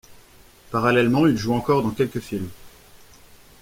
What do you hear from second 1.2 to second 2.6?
il joue encore dans quelques films.